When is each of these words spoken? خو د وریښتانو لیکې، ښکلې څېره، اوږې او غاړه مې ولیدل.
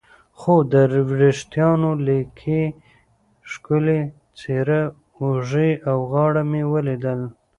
خو 0.39 0.53
د 0.71 0.73
وریښتانو 1.09 1.89
لیکې، 2.07 2.61
ښکلې 3.51 3.99
څېره، 4.39 4.81
اوږې 5.21 5.71
او 5.89 5.97
غاړه 6.11 6.43
مې 6.51 6.63
ولیدل. 6.73 7.21